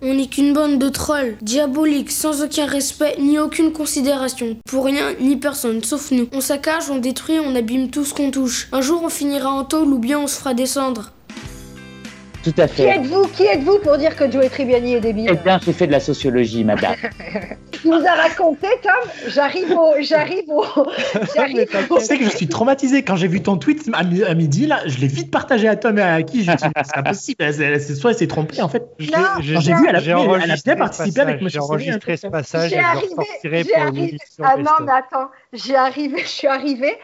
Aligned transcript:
On 0.00 0.14
n'est 0.14 0.26
qu'une 0.28 0.52
bande 0.52 0.78
de 0.78 0.88
trolls, 0.88 1.34
diaboliques, 1.42 2.12
sans 2.12 2.42
aucun 2.44 2.66
respect 2.66 3.16
ni 3.18 3.38
aucune 3.38 3.72
considération. 3.72 4.56
Pour 4.68 4.84
rien 4.84 5.14
ni 5.20 5.36
personne, 5.36 5.82
sauf 5.82 6.12
nous. 6.12 6.28
On 6.32 6.40
saccage, 6.40 6.88
on 6.88 6.98
détruit, 6.98 7.40
on 7.44 7.54
abîme 7.56 7.90
tout 7.90 8.04
ce 8.04 8.14
qu'on 8.14 8.30
touche. 8.30 8.68
Un 8.70 8.80
jour 8.80 9.02
on 9.04 9.08
finira 9.08 9.50
en 9.50 9.64
tôle 9.64 9.88
ou 9.88 9.98
bien 9.98 10.20
on 10.20 10.28
se 10.28 10.38
fera 10.38 10.54
descendre. 10.54 11.12
Tout 12.44 12.54
à 12.58 12.68
Qui 12.68 12.74
fait. 12.76 12.88
êtes-vous? 12.90 13.26
Qui 13.36 13.42
êtes-vous 13.44 13.78
pour 13.82 13.98
dire 13.98 14.14
que 14.14 14.30
Joey 14.30 14.48
Tribbiani 14.48 14.94
est 14.94 15.00
débile? 15.00 15.26
Eh 15.32 15.34
bien, 15.42 15.58
j'ai 15.64 15.72
fait 15.72 15.88
de 15.88 15.92
la 15.92 16.00
sociologie, 16.00 16.62
madame. 16.62 16.94
Tu 17.82 17.88
nous 17.88 18.04
as 18.04 18.14
raconté, 18.14 18.66
Tom 18.82 18.92
J'arrive 19.28 19.70
au. 19.72 19.94
J'arrive 20.00 20.44
au. 20.48 20.64
J'arrive 21.34 21.66
Tu 21.66 21.92
au. 21.92 22.00
sais 22.00 22.18
que 22.18 22.24
je 22.24 22.30
suis 22.30 22.48
traumatisé 22.48 23.02
quand 23.02 23.16
j'ai 23.16 23.28
vu 23.28 23.42
ton 23.42 23.56
tweet 23.56 23.88
à 23.92 24.04
mi- 24.04 24.24
à 24.24 24.34
midi 24.34 24.66
là, 24.66 24.80
je 24.86 24.98
l'ai 24.98 25.06
vite 25.06 25.30
partagé 25.30 25.68
à 25.68 25.76
Tom 25.76 25.98
et 25.98 26.02
à 26.02 26.22
qui. 26.22 26.44
Je 26.44 26.50
c'est 26.58 26.96
impossible. 26.98 27.52
C'est 27.52 27.94
soit 27.94 28.10
elle 28.12 28.16
s'est 28.18 28.26
trompée 28.26 28.60
en 28.62 28.68
fait. 28.68 28.84
J'ai 28.98 29.06
vu, 29.06 29.86
elle 29.88 29.96
a, 29.96 30.00
j'ai 30.00 30.10
elle 30.10 30.16
a 30.16 30.20
enregistré 30.20 30.74
bien 30.74 30.86
ce 30.86 30.96
participé 30.98 31.20
avec 31.20 31.34
passage, 31.40 31.42
Monsieur 31.44 31.60
J'ai 31.60 31.64
enregistré 31.64 32.16
ce 32.16 32.26
passage 32.26 32.70
J'ai 32.70 32.78
arrivé, 32.78 33.14
j'ai 33.42 33.74
arrivé. 33.76 34.18
Ah 34.42 34.56
non, 34.56 34.70
mais 34.84 34.92
attends, 34.92 35.28
j'ai 35.52 35.74
arrivé, 35.76 36.18
je 36.22 36.28
suis 36.28 36.46
arrivée. 36.46 36.96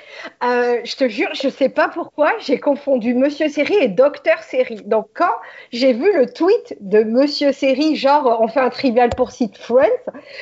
euh, 0.45 0.79
je 0.85 0.97
te 0.97 1.09
jure, 1.09 1.29
je 1.35 1.49
sais 1.49 1.69
pas 1.69 1.89
pourquoi, 1.89 2.33
j'ai 2.41 2.59
confondu 2.59 3.15
Monsieur 3.15 3.49
Série 3.49 3.77
et 3.81 3.89
Docteur 3.89 4.43
Série. 4.43 4.83
Donc 4.85 5.09
quand 5.15 5.33
j'ai 5.73 5.93
vu 5.93 6.13
le 6.17 6.27
tweet 6.33 6.77
de 6.81 7.03
Monsieur 7.05 7.53
Série, 7.53 7.97
genre 7.97 8.39
on 8.41 8.49
fait 8.49 8.61
un 8.61 8.71
trivial 8.71 9.11
pour 9.17 9.31
site 9.31 9.57
Friends, 9.59 9.89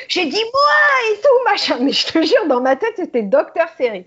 j'ai 0.08 0.21
dit 0.26 0.44
moi 0.52 1.12
et 1.12 1.16
tout 1.20 1.50
machin. 1.50 1.78
Mais 1.80 1.92
je 1.92 2.06
te 2.06 2.22
jure, 2.22 2.46
dans 2.48 2.60
ma 2.60 2.76
tête 2.76 2.94
c'était 2.96 3.22
Docteur 3.22 3.68
Série. 3.76 4.06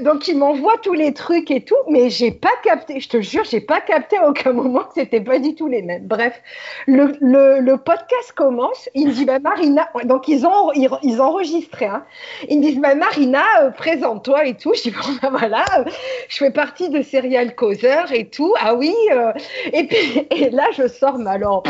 Donc 0.00 0.28
il 0.28 0.38
m'envoie 0.38 0.78
tous 0.82 0.94
les 0.94 1.12
trucs 1.12 1.50
et 1.50 1.62
tout, 1.62 1.76
mais 1.88 2.08
j'ai 2.08 2.30
pas 2.30 2.52
capté. 2.64 3.00
Je 3.00 3.08
te 3.08 3.20
jure, 3.20 3.44
j'ai 3.44 3.60
pas 3.60 3.82
capté 3.82 4.16
à 4.16 4.28
aucun 4.28 4.52
moment 4.52 4.80
que 4.80 4.94
c'était 4.94 5.20
pas 5.20 5.38
du 5.38 5.54
tout 5.54 5.68
les 5.68 5.82
mêmes. 5.82 6.06
Bref, 6.06 6.40
le, 6.86 7.76
podcast 7.76 8.32
commence. 8.34 8.88
Il 8.94 9.08
me 9.08 9.12
dit 9.12 9.24
bah 9.26 9.38
Marina, 9.38 9.88
donc 10.04 10.26
ils 10.28 10.46
ont 10.46 10.72
ils, 10.72 10.88
ils. 11.02 11.20
Hein. 11.20 12.04
Ils 12.48 12.58
me 12.58 12.62
disent 12.62 12.80
bah 12.80 12.94
Marina, 12.94 13.44
euh, 13.62 13.70
présente-toi 13.70 14.46
et 14.46 14.54
tout. 14.56 14.72
Je 14.74 14.82
dis 14.82 14.90
bon 14.90 15.12
bah 15.22 15.28
voilà, 15.30 15.64
euh, 15.78 15.84
je 16.28 16.38
fais 16.38 16.50
partie 16.50 16.88
de 16.88 17.02
Serial 17.02 17.54
Causeur 17.54 18.10
et 18.12 18.28
tout. 18.28 18.54
Ah 18.60 18.74
oui. 18.74 18.94
euh, 19.12 19.32
et 19.72 19.86
puis 19.86 20.26
et 20.30 20.50
là 20.50 20.64
je 20.76 20.88
sors 20.88 21.18
ma 21.18 21.36
lampe. 21.36 21.68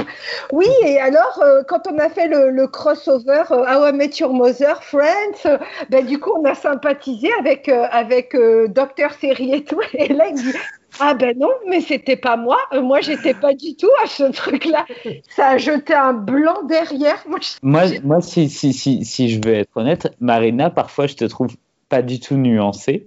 Oui 0.53 0.69
et 0.84 0.98
alors 0.98 1.43
quand 1.67 1.89
on 1.91 1.98
a 1.98 2.09
fait 2.09 2.28
le, 2.28 2.67
crossover 2.69 3.45
How 3.51 3.89
I 3.89 3.93
Met 3.93 4.19
Your 4.19 4.33
Mother, 4.33 4.83
Friends, 4.83 5.47
euh, 5.47 5.59
ben 5.91 6.05
du 6.05 6.19
coup 6.19 6.33
on 6.39 6.45
a 6.45 6.55
sympathisé 6.55 7.29
avec 7.39 7.69
euh, 7.69 7.87
avec 7.91 8.35
euh, 8.35 8.69
Docteur 8.69 9.13
Série 9.15 9.55
et 9.55 9.65
tout. 9.65 9.81
Et 9.95 10.13
là 10.13 10.29
il 10.29 10.35
dit 10.35 10.59
ah 11.01 11.15
ben 11.15 11.37
non, 11.39 11.51
mais 11.69 11.81
c'était 11.81 12.17
pas 12.17 12.37
moi. 12.37 12.59
Euh, 12.73 12.83
moi, 12.83 13.01
j'étais 13.01 13.35
pas 13.35 13.55
du 13.55 13.77
tout 13.77 13.91
à 14.03 14.07
ce 14.07 14.25
truc-là. 14.25 14.85
Ça 15.29 15.51
a 15.51 15.59
jeté 15.59 15.95
un 15.95 16.13
blanc 16.13 16.63
derrière. 16.65 17.23
Moi, 17.29 17.39
moi, 17.63 17.83
moi 18.03 18.21
si, 18.21 18.49
si, 18.49 18.73
si, 18.73 19.05
si 19.05 19.29
je 19.29 19.41
veux 19.45 19.55
être 19.55 19.77
honnête, 19.77 20.09
Marina, 20.21 20.71
parfois, 20.71 21.07
je 21.07 21.15
te 21.15 21.25
trouve 21.25 21.55
pas 21.89 22.03
du 22.03 22.21
tout 22.21 22.37
nuancée. 22.37 23.07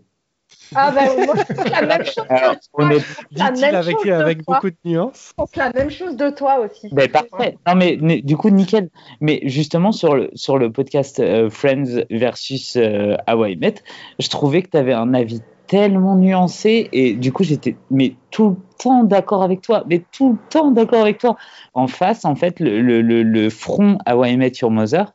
Ah 0.75 0.91
ben 0.91 1.25
moi, 1.25 1.35
je 1.37 1.53
pense 1.53 1.69
la 1.69 1.81
même 1.85 2.05
chose. 2.05 2.25
Alors, 2.29 2.55
de 2.55 2.59
toi. 2.59 2.89
pense 2.89 3.03
la 3.31 3.51
Dit-il 3.51 3.61
même 3.61 3.75
avec, 3.75 4.07
avec 4.07 4.45
beaucoup 4.45 4.69
de 4.69 4.75
nuances. 4.85 5.29
Je 5.29 5.33
pense 5.35 5.55
la 5.55 5.71
même 5.71 5.89
chose 5.89 6.15
de 6.15 6.29
toi 6.29 6.59
aussi. 6.59 6.89
Ben, 6.91 7.09
parfait. 7.09 7.57
Non, 7.67 7.75
mais 7.75 7.97
du 8.21 8.37
coup, 8.37 8.49
nickel. 8.49 8.89
Mais 9.19 9.41
justement, 9.43 9.91
sur 9.91 10.15
le, 10.15 10.29
sur 10.33 10.57
le 10.57 10.71
podcast 10.71 11.19
euh, 11.19 11.49
Friends 11.49 12.03
versus 12.09 12.75
euh, 12.77 13.15
How 13.27 13.45
I 13.45 13.55
Met, 13.57 13.75
je 14.19 14.29
trouvais 14.29 14.61
que 14.61 14.69
tu 14.69 14.77
avais 14.77 14.93
un 14.93 15.13
avis 15.13 15.41
tellement 15.67 16.15
nuancé 16.15 16.89
et 16.91 17.13
du 17.13 17.31
coup, 17.31 17.43
j'étais 17.43 17.77
mais 17.89 18.15
tout 18.29 18.49
le 18.49 18.55
temps 18.77 19.03
d'accord 19.03 19.43
avec 19.43 19.61
toi. 19.61 19.83
Mais 19.87 20.01
tout 20.11 20.33
le 20.33 20.49
temps 20.49 20.71
d'accord 20.71 21.01
avec 21.01 21.17
toi. 21.17 21.37
En 21.73 21.87
face, 21.87 22.25
en 22.25 22.35
fait, 22.35 22.59
le, 22.59 22.81
le, 22.81 23.01
le, 23.01 23.23
le 23.23 23.49
front 23.49 23.97
How 24.09 24.25
I 24.25 24.37
Met 24.37 24.53
Your 24.61 24.71
Mother, 24.71 25.13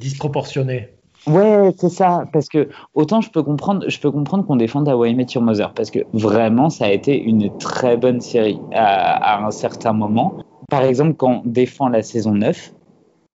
Disproportionné. 0.00 0.90
Ouais, 1.28 1.70
c'est 1.78 1.88
ça. 1.90 2.24
Parce 2.32 2.48
que 2.48 2.68
autant 2.94 3.20
je 3.20 3.30
peux 3.30 3.42
comprendre, 3.42 3.88
je 3.88 4.00
peux 4.00 4.10
comprendre 4.10 4.46
qu'on 4.46 4.56
défende 4.56 4.88
How 4.88 5.04
I 5.04 5.14
Met 5.14 5.26
Your 5.34 5.42
Mother 5.44 5.72
parce 5.74 5.90
que 5.90 6.00
vraiment 6.12 6.70
ça 6.70 6.86
a 6.86 6.90
été 6.90 7.20
une 7.20 7.56
très 7.58 7.96
bonne 7.96 8.20
série 8.20 8.58
à, 8.72 9.36
à 9.36 9.44
un 9.46 9.50
certain 9.50 9.92
moment. 9.92 10.34
Par 10.70 10.82
exemple, 10.84 11.14
quand 11.14 11.42
on 11.44 11.48
défend 11.48 11.88
la 11.88 12.02
saison 12.02 12.32
9, 12.32 12.72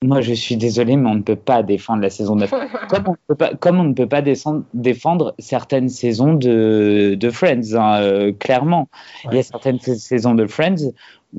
moi 0.03 0.21
je 0.21 0.33
suis 0.33 0.57
désolé, 0.57 0.97
mais 0.97 1.09
on 1.11 1.15
ne 1.17 1.23
peut 1.23 1.37
pas 1.37 1.63
défendre 1.63 2.03
la 2.03 2.11
saison 2.11 2.37
9. 2.37 2.51
Comme 2.89 3.05
on 3.07 3.11
ne 3.13 3.17
peut 3.29 3.35
pas, 3.37 3.55
comme 3.55 3.79
on 3.79 3.85
ne 3.85 3.93
peut 3.93 4.09
pas 4.09 4.21
descendre- 4.23 4.65
défendre 4.75 5.35
certaines 5.39 5.89
saisons 5.89 6.33
de, 6.35 7.15
de 7.19 7.31
Friends, 7.31 7.75
hein, 7.75 8.01
euh, 8.01 8.33
clairement. 8.33 8.89
Il 9.27 9.35
y 9.37 9.39
a 9.39 9.43
certaines 9.45 9.79
sa- 9.79 9.95
saisons 9.95 10.35
de 10.35 10.47
Friends 10.47 10.91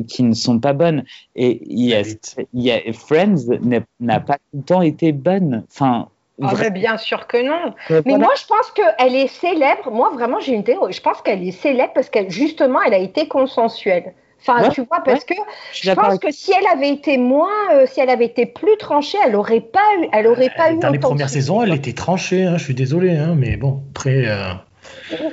qui 0.07 0.23
ne 0.23 0.33
sont 0.33 0.59
pas 0.59 0.71
bonnes. 0.71 1.03
Et 1.35 1.61
il 1.69 1.85
y 1.85 1.93
a, 1.93 2.03
Vite. 2.03 2.37
il 2.53 2.61
y 2.63 2.71
a 2.71 2.79
Friends 2.93 3.47
n'a- 3.63 3.81
n'a 3.99 4.19
pas 4.21 4.35
tout 4.35 4.57
le 4.59 4.63
temps 4.63 4.81
été 4.81 5.11
bonne. 5.11 5.65
Enfin, 5.69 6.07
Ah, 6.43 6.53
mais 6.59 6.69
bien 6.71 6.97
sûr 6.97 7.27
que 7.27 7.37
non. 7.37 7.73
Mais 7.89 7.95
Mais 7.97 8.01
voilà. 8.11 8.25
moi, 8.25 8.33
je 8.37 8.45
pense 8.45 8.71
qu'elle 8.71 9.15
est 9.15 9.27
célèbre. 9.27 9.91
Moi, 9.91 10.09
vraiment, 10.13 10.39
j'ai 10.39 10.53
une 10.53 10.63
théorie. 10.63 10.93
Je 10.93 11.01
pense 11.01 11.21
qu'elle 11.21 11.47
est 11.47 11.51
célèbre 11.51 11.93
parce 11.93 12.09
qu'elle, 12.09 12.29
justement, 12.29 12.81
elle 12.81 12.93
a 12.93 12.97
été 12.99 13.27
consensuelle. 13.27 14.13
Enfin, 14.41 14.63
Ouais, 14.63 14.69
tu 14.69 14.81
vois, 14.81 15.01
parce 15.05 15.23
que 15.23 15.35
je 15.71 15.91
pense 15.91 16.17
que 16.17 16.31
si 16.31 16.51
elle 16.51 16.65
avait 16.65 16.89
été 16.89 17.17
moins, 17.17 17.51
euh, 17.73 17.85
si 17.85 17.99
elle 17.99 18.09
avait 18.09 18.25
été 18.25 18.47
plus 18.47 18.75
tranchée, 18.77 19.19
elle 19.23 19.35
aurait 19.35 19.59
pas 19.61 19.79
eu, 20.01 20.07
elle 20.11 20.25
aurait 20.25 20.49
pas 20.49 20.71
eu 20.71 20.79
Dans 20.79 20.89
les 20.89 20.97
premières 20.97 21.29
saisons, 21.29 21.61
elle 21.61 21.73
était 21.75 21.93
tranchée. 21.93 22.45
hein, 22.45 22.57
je 22.57 22.63
suis 22.63 22.73
désolé, 22.73 23.15
hein, 23.15 23.35
mais 23.37 23.55
bon, 23.55 23.83
après. 23.91 24.23
euh, 24.25 24.53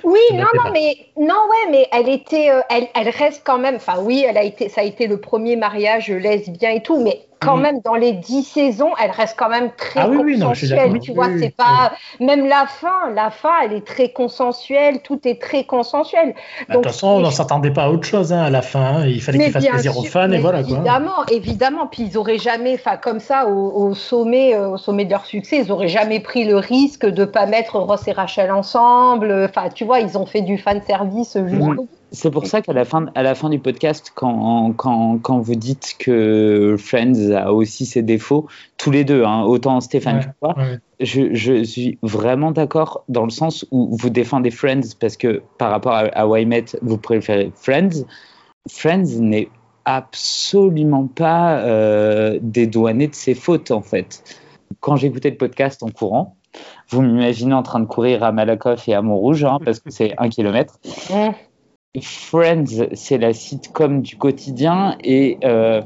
Oui, 0.05 0.21
non, 0.35 0.45
non, 0.55 0.71
mais 0.73 0.97
non, 1.17 1.35
ouais, 1.49 1.71
mais 1.71 1.89
elle 1.93 2.09
était, 2.11 2.51
euh, 2.51 2.61
elle, 2.69 2.89
elle 2.95 3.09
reste 3.09 3.43
quand 3.47 3.59
même. 3.59 3.77
Enfin, 3.77 3.95
oui, 4.03 4.27
elle 4.29 4.37
a 4.37 4.43
été, 4.43 4.69
ça 4.69 4.83
a 4.83 4.85
été 4.85 5.07
le 5.07 5.19
premier 5.21 5.57
mariage 5.57 6.11
lesbien 6.11 6.71
et 6.71 6.83
tout, 6.83 7.01
mais 7.03 7.21
quand 7.41 7.57
Mhm. 7.57 7.63
même 7.63 7.81
dans 7.85 7.95
les 7.95 8.13
dix 8.13 8.43
saisons, 8.43 8.91
elle 9.03 9.11
reste 9.11 9.37
quand 9.39 9.49
même 9.49 9.71
très 9.77 10.01
Ah 10.01 10.09
oui, 10.09 10.17
oui, 10.25 10.39
non, 10.39 10.55
je 10.55 10.67
suis 10.67 10.75
consensuelle. 10.75 11.01
tu 11.01 11.13
vois, 11.13 11.29
Oui, 11.29 11.39
c'est 11.41 11.55
pas 11.57 11.93
même 12.21 12.47
la 12.47 12.67
fin, 12.67 13.11
la 13.15 13.31
fin, 13.31 13.53
elle 13.65 13.73
est 13.75 13.87
très 13.87 14.11
consensuelle, 14.11 15.01
tout 15.03 15.21
est 15.27 15.41
très 15.41 15.65
consensuel. 15.65 16.35
bah, 16.35 16.65
De 16.69 16.75
toute 16.75 16.87
façon, 16.87 17.09
on 17.09 17.21
et- 17.21 17.25
ne 17.25 17.31
s'attendait 17.31 17.71
pas 17.71 17.85
à 17.85 17.91
autre 17.91 18.07
chose 18.07 18.33
hein, 18.33 18.43
à 18.43 18.51
la 18.51 18.63
fin. 18.63 18.81
hein, 18.81 19.07
Il 19.07 19.23
fallait 19.23 19.39
Mais 19.39 19.45
qu'il 19.45 19.53
fasse 19.53 19.63
bien 19.63 19.73
plaisir 19.73 19.97
aux 19.99 20.03
fans 20.05 20.31
et 20.33 20.39
voilà 20.39 20.63
quoi. 20.63 20.73
Évidemment, 20.77 21.27
évidemment. 21.31 21.87
Puis 21.87 22.03
ils 22.05 22.19
auraient 22.19 22.39
jamais, 22.39 22.75
enfin 22.75 22.97
comme 22.97 23.21
ça, 23.21 23.47
au, 23.47 23.71
au 23.89 23.95
sommet, 23.95 24.55
euh, 24.55 24.71
au 24.71 24.77
sommet 24.77 25.05
de 25.05 25.11
leur 25.11 25.25
succès, 25.27 25.59
ils 25.59 25.71
auraient 25.73 25.89
jamais 25.89 26.21
pris 26.21 26.45
le 26.45 26.57
risque 26.57 27.07
de 27.07 27.25
pas 27.25 27.47
mettre 27.47 27.77
Ross 27.79 28.07
et 28.09 28.13
Rachel 28.13 28.51
ensemble. 28.51 29.47
Enfin, 29.49 29.69
tu 29.71 29.85
vois, 29.85 30.01
ils 30.01 30.19
ont 30.19 30.27
fait 30.27 30.43
du 30.43 30.59
fan 30.59 30.83
service 30.83 31.37
jusqu'au 31.47 31.85
bout. 31.85 31.98
C'est 32.11 32.31
pour 32.31 32.47
ça 32.47 32.63
qu'à 32.63 32.73
la 32.73 32.85
fin, 32.85 33.07
à 33.15 33.23
la 33.23 33.35
fin 33.35 33.51
du 33.51 33.59
podcast, 33.59 34.13
quand, 34.15 34.73
quand, 34.73 35.19
quand 35.19 35.41
vous 35.41 35.55
dites 35.55 35.97
que 35.99 36.77
Friends 36.79 37.33
a 37.33 37.53
aussi 37.53 37.85
ses 37.85 38.03
défauts, 38.03 38.47
tous 38.79 38.91
les 38.91 39.05
deux, 39.05 39.25
hein, 39.25 39.43
autant 39.43 39.81
Stéphane 39.81 40.17
Ouais, 40.17 40.23
que 40.25 40.29
toi, 40.41 40.55
ouais. 40.57 40.79
je, 41.01 41.35
je 41.35 41.63
suis 41.65 41.99
vraiment 42.03 42.51
d'accord 42.51 43.05
dans 43.09 43.25
le 43.25 43.31
sens 43.31 43.67
où 43.71 43.95
vous 43.97 44.09
défendez 44.11 44.51
Friends 44.51 44.95
parce 44.99 45.17
que 45.17 45.43
par 45.59 45.71
rapport 45.71 45.93
à, 45.93 46.01
à 46.01 46.27
Why 46.27 46.47
Met, 46.47 46.65
vous 46.81 46.97
préférez 46.97 47.53
Friends. 47.55 48.05
Friends 48.71 49.21
n'est 49.21 49.51
absolument 49.85 51.07
pas 51.07 51.59
euh, 51.61 52.39
dédouané 52.43 53.09
de 53.09 53.15
ses 53.15 53.35
fautes 53.35 53.71
en 53.71 53.83
fait. 53.83 54.23
Quand 54.81 54.97
j'écoutais 54.97 55.31
le 55.31 55.37
podcast 55.37 55.83
en 55.83 55.89
courant, 55.89 56.37
vous 56.89 57.03
m'imaginez 57.03 57.55
en 57.55 57.63
train 57.63 57.81
de 57.81 57.87
courir 57.87 58.23
à 58.23 58.33
Malakoff 58.33 58.89
et 58.89 58.95
à 58.95 59.03
Montrouge 59.03 59.45
hein, 59.45 59.59
parce 59.65 59.81
que 59.81 59.91
c'est 59.91 60.15
un 60.19 60.29
kilomètre. 60.29 60.79
Friends, 62.03 62.87
c'est 62.93 63.17
la 63.19 63.33
sitcom 63.33 64.03
du 64.03 64.17
quotidien 64.17 64.97
et 65.03 65.39
euh, 65.43 65.81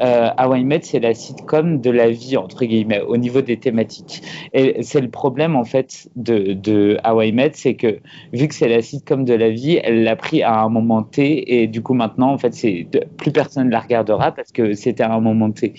euh, 0.00 0.30
How 0.38 0.54
I 0.56 0.64
Met, 0.64 0.80
c'est 0.82 0.98
la 1.00 1.12
sitcom 1.14 1.80
de 1.80 1.90
la 1.90 2.08
vie, 2.10 2.36
entre 2.38 2.64
guillemets, 2.64 3.02
au 3.02 3.18
niveau 3.18 3.42
des 3.42 3.58
thématiques. 3.60 4.22
Et 4.54 4.82
c'est 4.82 5.02
le 5.02 5.10
problème, 5.10 5.54
en 5.54 5.64
fait, 5.64 6.08
de, 6.16 6.54
de 6.54 6.98
How 7.06 7.22
I 7.22 7.32
Met, 7.32 7.52
c'est 7.54 7.74
que 7.74 8.00
vu 8.32 8.48
que 8.48 8.54
c'est 8.54 8.68
la 8.68 8.80
sitcom 8.80 9.24
de 9.24 9.34
la 9.34 9.50
vie, 9.50 9.78
elle 9.84 10.02
l'a 10.02 10.16
pris 10.16 10.42
à 10.42 10.60
un 10.62 10.70
moment 10.70 11.02
T 11.02 11.60
et 11.62 11.66
du 11.68 11.82
coup, 11.82 11.94
maintenant, 11.94 12.32
en 12.32 12.38
fait, 12.38 12.54
c'est 12.54 12.88
plus 13.18 13.30
personne 13.30 13.66
ne 13.66 13.72
la 13.72 13.80
regardera 13.80 14.32
parce 14.32 14.50
que 14.50 14.72
c'était 14.72 15.04
à 15.04 15.12
un 15.12 15.20
moment 15.20 15.50
T. 15.52 15.74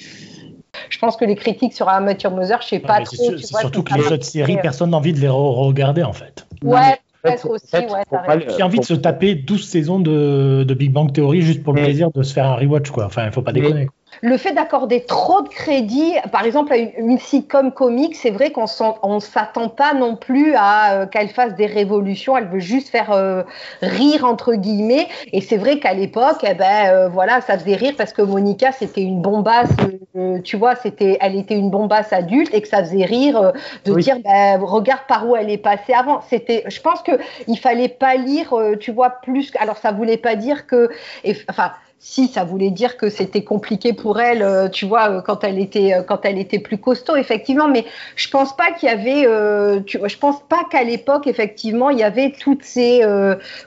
Je 0.89 0.99
pense 0.99 1.17
que 1.17 1.25
les 1.25 1.35
critiques 1.35 1.73
sur 1.73 1.87
Your 1.87 2.01
Mother, 2.31 2.61
je 2.61 2.67
sais 2.67 2.79
Non, 2.79 2.87
pas 2.87 3.01
trop. 3.01 3.15
c'est 3.15 3.45
surtout 3.45 3.83
que 3.83 3.93
les 3.95 4.11
autres 4.11 4.25
séries, 4.25 4.57
personne 4.61 4.91
n'a 4.91 4.97
envie 4.97 5.13
de 5.13 5.19
les 5.19 5.27
re- 5.27 5.55
regarder 5.65 6.03
en 6.03 6.13
fait. 6.13 6.45
Non, 6.63 6.71
Ouais, 6.73 6.79
mais 6.81 6.99
peut-être 7.29 7.49
aussi, 7.49 7.75
ouais, 7.75 8.03
pour 8.07 8.19
a 8.19 8.65
envie 8.65 8.79
de 8.79 8.85
se 8.85 8.93
taper 8.93 9.35
12 9.35 9.67
saisons 9.67 9.99
de, 9.99 10.63
de 10.63 10.73
Big 10.73 10.91
Bang 10.91 11.11
Theory 11.11 11.41
juste 11.41 11.63
pour 11.63 11.73
le 11.73 11.81
Mais- 11.81 11.87
plaisir 11.87 12.09
de 12.11 12.23
se 12.23 12.33
faire 12.33 12.45
un 12.45 12.55
rewatch 12.55 12.89
quoi. 12.91 13.05
Enfin, 13.05 13.25
il 13.25 13.31
faut 13.31 13.41
pas 13.41 13.51
déconner. 13.53 13.87
Le 14.21 14.37
fait 14.37 14.53
d'accorder 14.53 15.05
trop 15.05 15.41
de 15.41 15.49
crédit, 15.49 16.13
par 16.31 16.45
exemple 16.45 16.73
à 16.73 16.77
une, 16.77 16.91
une 16.97 17.19
sitcom 17.19 17.71
comique, 17.71 18.15
c'est 18.15 18.31
vrai 18.31 18.51
qu'on 18.51 18.65
on 19.03 19.19
s'attend 19.19 19.69
pas 19.69 19.93
non 19.93 20.15
plus 20.15 20.53
à 20.55 20.93
euh, 20.93 21.05
qu'elle 21.05 21.29
fasse 21.29 21.55
des 21.55 21.65
révolutions. 21.65 22.37
Elle 22.37 22.47
veut 22.47 22.59
juste 22.59 22.89
faire 22.89 23.11
euh, 23.11 23.43
rire 23.81 24.25
entre 24.25 24.53
guillemets. 24.55 25.07
Et 25.33 25.41
c'est 25.41 25.57
vrai 25.57 25.79
qu'à 25.79 25.93
l'époque, 25.93 26.43
eh 26.43 26.53
ben 26.53 26.89
euh, 26.89 27.09
voilà, 27.09 27.41
ça 27.41 27.57
faisait 27.57 27.75
rire 27.75 27.93
parce 27.97 28.13
que 28.13 28.21
Monica 28.21 28.71
c'était 28.71 29.01
une 29.01 29.21
bombasse, 29.21 29.69
euh, 30.15 30.39
tu 30.41 30.57
vois, 30.57 30.75
c'était, 30.75 31.17
elle 31.21 31.35
était 31.35 31.55
une 31.57 31.69
bombasse 31.69 32.11
adulte 32.13 32.53
et 32.53 32.61
que 32.61 32.67
ça 32.67 32.79
faisait 32.83 33.05
rire 33.05 33.41
euh, 33.41 33.51
de 33.85 33.91
Oui. 33.93 34.03
dire, 34.03 34.17
ben 34.23 34.59
regarde 34.61 35.01
par 35.07 35.27
où 35.27 35.35
elle 35.35 35.49
est 35.49 35.57
passée 35.57 35.93
avant. 35.93 36.21
C'était, 36.29 36.63
je 36.67 36.81
pense 36.81 37.01
que 37.01 37.11
il 37.47 37.57
fallait 37.57 37.89
pas 37.89 38.15
lire, 38.15 38.53
euh, 38.53 38.75
tu 38.77 38.91
vois, 38.91 39.09
plus. 39.21 39.51
Alors 39.59 39.77
ça 39.77 39.91
voulait 39.91 40.17
pas 40.17 40.35
dire 40.35 40.67
que, 40.67 40.89
et, 41.23 41.35
enfin 41.49 41.71
si 41.99 42.27
ça 42.27 42.43
voulait 42.43 42.69
dire 42.69 42.97
que 42.97 43.09
c'était 43.09 43.43
compliqué 43.43 43.91
pour 43.91 44.19
elle, 44.19 44.43
euh, 44.43 44.69
tu 44.69 44.85
vois, 44.85 45.09
euh, 45.09 45.21
quand 45.21 45.43
elle 45.43 45.57
était 45.57 45.95
euh, 45.95 46.03
quand 46.03 46.23
elle 46.23 46.37
était 46.37 46.59
plus 46.59 46.77
costaud, 46.77 47.15
effectivement. 47.15 47.67
Mais 47.67 47.83
je 48.15 48.29
pense 48.29 48.55
pas 48.55 48.71
qu'il 48.71 48.89
y 48.89 48.91
avait, 48.91 49.83
tu 49.85 49.97
vois, 49.97 50.07
je 50.07 50.17
pense 50.17 50.39
pas 50.47 50.65
qu'à 50.69 50.83
l'époque, 50.83 51.25
effectivement, 51.25 51.89
il 51.89 51.97
y 51.97 52.03
avait 52.03 52.31
toutes 52.31 52.63
ces 52.63 53.01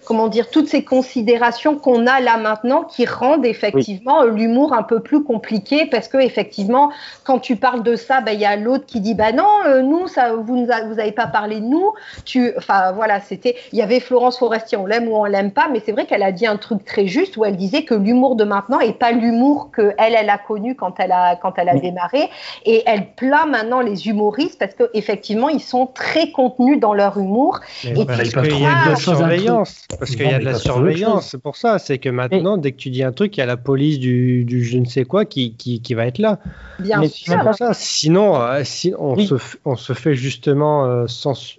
comment 0.05 0.29
dire 0.29 0.51
toutes 0.51 0.69
ces 0.69 0.85
considérations 0.85 1.77
qu'on 1.77 2.07
a 2.07 2.21
là 2.21 2.37
maintenant 2.37 2.85
qui 2.85 3.07
rendent 3.07 3.45
effectivement 3.45 4.25
l'humour 4.25 4.73
un 4.73 4.83
peu 4.83 5.01
plus 5.01 5.25
compliqué 5.25 5.87
parce 5.87 6.09
que 6.09 6.19
effectivement, 6.19 6.91
quand 7.25 7.41
tu 7.41 7.57
parles 7.57 7.83
de 7.83 7.97
ça, 7.97 8.21
ben, 8.21 8.33
il 8.33 8.41
y 8.41 8.45
a 8.45 8.57
l'autre 8.57 8.87
qui 8.87 9.01
dit 9.01 9.15
bah 9.15 9.33
non, 9.33 9.83
nous 9.83 10.07
ça 10.07 10.35
vous 10.35 10.57
nous 10.57 10.67
vous 10.67 11.01
avez 11.01 11.13
pas 11.13 11.27
parlé 11.27 11.61
de 11.61 11.67
nous. 11.67 11.93
Tu, 12.25 12.53
enfin 12.57 12.93
voilà, 12.93 13.21
c'était 13.21 13.57
il 13.73 13.79
y 13.79 13.83
avait 13.83 14.01
Florence 14.01 14.39
Forestier, 14.39 14.79
on 14.79 14.87
l'aime 14.87 15.09
ou 15.09 15.17
on 15.17 15.25
l'aime 15.25 15.51
pas, 15.51 15.69
mais 15.73 15.83
c'est 15.85 15.93
vrai 15.93 16.07
qu'elle 16.07 16.23
a 16.23 16.33
dit 16.33 16.47
un 16.47 16.57
truc 16.57 16.85
très 16.85 17.07
juste 17.07 17.37
où 17.37 17.45
elle 17.45 17.57
disait 17.57 17.83
que 17.83 17.95
l'humour 17.95 18.18
de 18.37 18.45
maintenant 18.45 18.81
et 18.81 18.93
pas 18.93 19.13
l'humour 19.13 19.71
que 19.71 19.95
elle, 19.99 20.15
elle 20.15 20.31
a 20.31 20.39
connu 20.39 20.75
quand 20.75 20.99
elle 20.99 21.13
a, 21.13 21.37
quand 21.37 21.55
elle 21.57 21.69
a 21.69 21.79
démarré. 21.79 22.29
Et 22.65 22.83
elle 22.87 23.15
plaint 23.15 23.49
maintenant 23.49 23.81
les 23.81 24.09
humoristes 24.09 24.59
parce 24.59 24.75
qu'effectivement, 24.75 25.49
ils 25.49 25.61
sont 25.61 25.87
très 25.87 26.31
contenus 26.31 26.81
dans 26.81 26.95
leur 26.95 27.19
humour. 27.19 27.61
et 27.85 28.05
parce 28.05 28.31
qu'il 28.31 28.61
y 28.61 28.67
a 28.67 28.85
de 28.85 28.91
la 28.91 28.97
surveillance. 28.97 29.87
Parce 29.99 30.17
qu'il 30.17 30.29
y 30.29 30.35
a 30.35 30.39
de 30.39 30.45
la 30.45 30.55
surveillance, 30.55 31.29
c'est 31.31 31.43
pour 31.43 31.57
ça. 31.57 31.79
C'est 31.79 31.99
que 31.99 32.09
maintenant, 32.09 32.57
dès 32.57 32.73
que 32.73 32.77
tu 32.77 32.91
dis 32.91 33.03
un 33.03 33.13
truc, 33.13 33.37
il 33.37 33.41
y 33.41 33.43
a 33.43 33.47
la 33.47 33.57
police 33.57 33.99
du, 33.99 34.45
du 34.45 34.65
je 34.65 34.79
ne 34.79 34.85
sais 34.85 35.05
quoi 35.05 35.25
qui, 35.25 35.55
qui, 35.55 35.81
qui 35.81 35.95
va 35.95 36.07
être 36.07 36.19
là. 36.19 36.39
Bien 36.79 37.07
sûr. 37.09 37.39
Ça. 37.55 37.73
Sinon, 37.73 38.37
euh, 38.37 38.61
si, 38.65 38.93
on, 38.99 39.17
se, 39.17 39.35
on 39.65 39.77
se 39.77 39.93
fait 39.93 40.15
justement, 40.15 40.85
euh, 40.85 41.07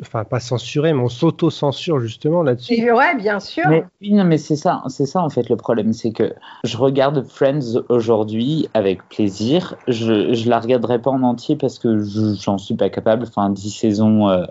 enfin 0.02 0.24
pas 0.24 0.40
censurer, 0.40 0.94
mais 0.94 1.02
on 1.02 1.10
s'auto-censure 1.10 2.00
justement 2.00 2.44
là-dessus. 2.44 2.92
Ouais, 2.92 3.16
bien 3.16 3.40
sûr. 3.40 3.64
Mais, 3.70 3.84
non, 4.02 4.24
mais 4.24 4.38
c'est 4.38 4.56
ça, 4.56 4.82
c'est 4.88 5.06
ça 5.06 5.22
en 5.22 5.30
fait 5.30 5.50
le 5.50 5.56
problème, 5.56 5.94
c'est 5.94 6.12
que 6.12 6.34
je 6.63 6.78
regarde 6.78 7.25
Friends 7.28 7.81
aujourd'hui 7.88 8.68
avec 8.74 9.07
plaisir. 9.07 9.75
Je, 9.88 10.34
je 10.34 10.50
la 10.50 10.60
regarderai 10.60 11.00
pas 11.00 11.12
en 11.12 11.24
entier 11.24 11.56
parce 11.56 11.80
que 11.80 12.00
j'en 12.00 12.57
suis 12.57 12.75
pas 12.75 12.90
capable. 12.90 13.24
Enfin, 13.28 13.50
10 13.50 13.69
saisons 13.69 14.30
euh, 14.30 14.46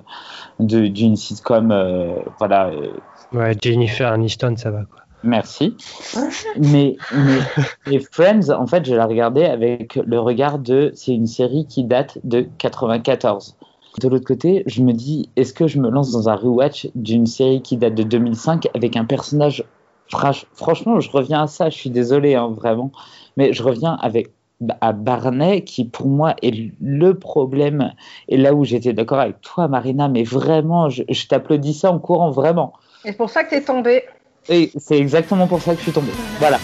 d'une 0.59 1.17
sitcom, 1.17 1.71
euh, 1.71 2.17
voilà. 2.39 2.69
Euh. 2.69 2.93
Ouais, 3.33 3.55
Jennifer 3.61 4.11
Aniston, 4.11 4.55
ça 4.57 4.71
va 4.71 4.85
quoi. 4.85 5.03
Merci. 5.25 5.77
mais, 6.59 6.97
mais 7.87 7.99
Friends, 8.13 8.51
en 8.51 8.67
fait, 8.67 8.87
je 8.87 8.95
la 8.95 9.07
regardais 9.07 9.47
avec 9.47 9.97
le 9.97 10.21
regard 10.21 10.59
de. 10.59 10.93
C'est 10.95 11.13
une 11.13 11.27
série 11.27 11.67
qui 11.67 11.85
date 11.85 12.19
de 12.25 12.47
94. 12.59 13.57
De 14.01 14.09
l'autre 14.09 14.27
côté, 14.27 14.63
je 14.67 14.83
me 14.83 14.93
dis, 14.93 15.29
est-ce 15.35 15.53
que 15.53 15.67
je 15.67 15.81
me 15.81 15.91
lance 15.91 16.13
dans 16.13 16.29
un 16.29 16.37
rewatch 16.37 16.89
d'une 16.95 17.27
série 17.27 17.63
qui 17.63 17.77
date 17.77 17.97
de 17.97 18.05
2005 18.05 18.69
avec 18.75 18.97
un 18.97 19.05
personnage 19.05 19.65
franchement, 20.11 21.01
je 21.01 21.11
reviens 21.11 21.43
à 21.43 21.47
ça, 21.47 21.71
je 21.71 21.77
suis 21.77 21.91
désolé, 21.91 22.35
hein, 22.35 22.53
vraiment, 22.55 22.91
mais 23.37 23.53
je 23.53 23.63
reviens 23.63 23.97
avec 24.01 24.31
bah, 24.61 24.77
à 24.81 24.93
Barnet, 24.93 25.63
qui 25.63 25.85
pour 25.85 26.09
moi 26.09 26.35
est 26.43 26.73
le 26.81 27.15
problème, 27.15 27.93
et 28.29 28.37
là 28.37 28.55
où 28.55 28.65
j'étais 28.65 28.93
d'accord 28.93 29.21
avec 29.21 29.41
toi, 29.41 29.69
Marina, 29.69 30.09
mais 30.09 30.25
vraiment, 30.25 30.89
je, 30.89 31.03
t'applaudis 31.29 31.75
ça 31.75 31.93
en 31.93 32.01
courant, 32.01 32.31
vraiment. 32.31 32.73
Et 33.05 33.09
c'est 33.09 33.17
pour 33.17 33.31
ça 33.31 33.45
que 33.45 33.51
t'es 33.51 33.63
tombée. 33.63 34.03
Et 34.49 34.73
c'est 34.77 34.99
exactement 34.99 35.47
pour 35.47 35.63
ça 35.63 35.73
que 35.73 35.79
je 35.79 35.85
suis 35.85 35.93
tombée. 35.93 36.13
Voilà. 36.41 36.59